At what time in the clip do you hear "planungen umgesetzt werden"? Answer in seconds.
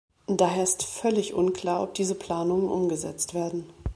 2.15-3.67